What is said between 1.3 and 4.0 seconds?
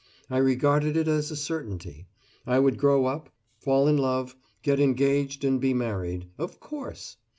certainty: I would grow up, fall in